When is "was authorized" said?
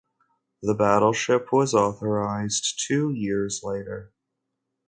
1.53-2.79